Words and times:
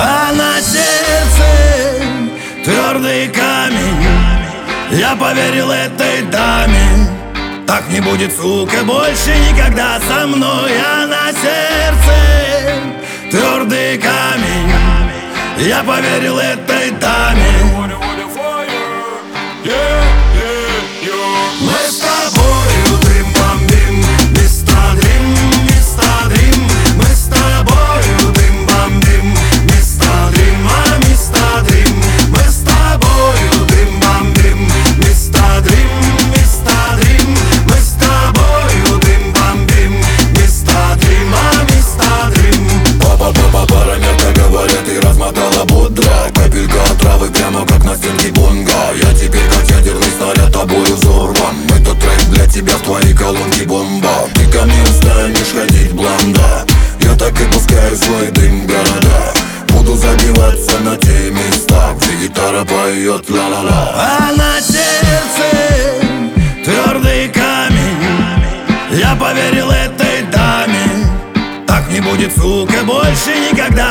А 0.00 0.30
на 0.32 0.60
сердце 0.60 1.48
твердый 2.64 3.26
камень. 3.28 4.06
Я 4.92 5.16
поверил 5.16 5.72
этой 5.72 6.22
даме. 6.22 7.08
Так 7.66 7.88
не 7.88 8.00
будет, 8.00 8.32
сука, 8.36 8.84
больше 8.84 9.36
никогда 9.50 9.98
со 9.98 10.28
мной. 10.28 10.70
А 10.78 11.04
на 11.04 11.32
сердце 11.32 12.16
твердый 13.28 13.98
камень. 13.98 14.72
Я 15.66 15.82
поверил 15.82 16.38
этой 16.38 16.92
даме 16.92 17.57
на 47.88 47.96
стенке 47.96 48.30
бонга 48.32 48.92
Я 49.02 49.14
теперь 49.14 49.48
как 49.50 49.70
ядерный 49.70 50.10
снаряд 50.16 50.52
тобою 50.52 50.94
взорван. 50.96 51.56
Этот 51.68 51.98
трек 51.98 52.20
для 52.30 52.46
тебя 52.46 52.74
в 52.74 52.82
твоей 52.82 53.14
колонке 53.14 53.64
бомба. 53.64 54.28
Ты 54.34 54.46
ко 54.50 54.64
мне 54.64 54.82
устанешь 54.82 55.52
ходить 55.52 55.92
блонда 55.92 56.66
Я 57.00 57.14
так 57.14 57.32
и 57.40 57.44
пускаю 57.46 57.96
свой 57.96 58.30
дым 58.32 58.66
города. 58.66 59.32
Буду 59.68 59.96
забиваться 59.96 60.78
на 60.80 60.96
те 60.96 61.30
места 61.30 61.94
Где 61.96 62.26
гитара 62.26 62.64
поет 62.64 63.30
ла-ла-ла 63.30 63.94
А 63.94 64.32
на 64.36 64.60
сердце 64.60 65.98
твердый 66.64 67.28
камень. 67.28 68.98
Я 68.98 69.14
поверил 69.14 69.70
этой 69.70 70.22
даме. 70.30 71.06
Так 71.66 71.88
не 71.90 72.00
будет, 72.00 72.32
сука, 72.36 72.84
больше 72.84 73.30
никогда 73.50 73.87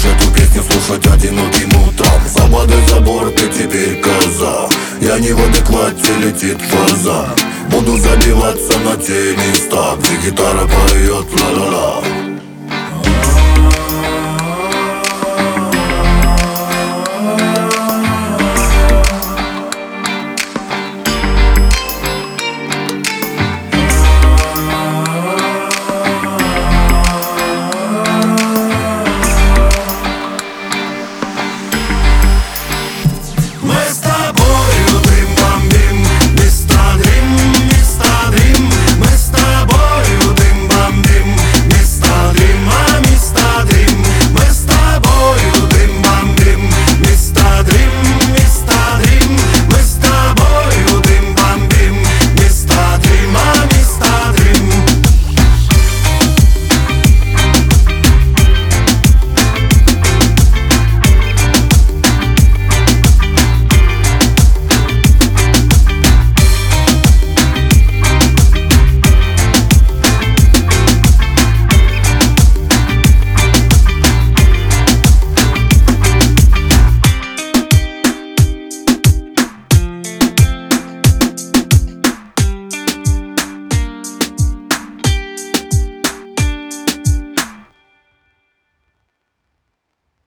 Будешь 0.00 0.14
эту 0.14 0.32
песню 0.32 0.62
слушать 0.62 1.06
одиноким 1.06 1.68
утром 1.86 2.22
Забодай 2.26 2.86
забор, 2.88 3.30
ты 3.30 3.48
теперь 3.48 4.00
коза. 4.00 4.68
Я 5.00 5.18
не 5.18 5.32
в 5.32 5.40
адеквате, 5.40 6.14
летит 6.22 6.58
фаза. 6.62 7.28
Буду 7.70 7.96
забиваться 7.98 8.78
на 8.80 8.96
те 8.96 9.36
места 9.36 9.96
Где 9.98 10.30
гитара 10.30 10.66
поет 10.66 11.26
ла-ла-ла 11.40 12.02